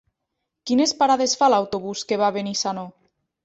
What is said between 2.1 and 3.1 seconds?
que va a Benissanó?